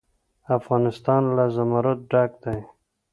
افغانستان 0.57 1.23
له 1.35 1.45
زمرد 1.55 1.99
ډک 2.11 2.31
دی. 2.43 2.59